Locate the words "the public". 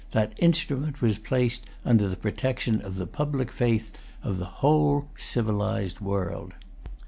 2.95-3.51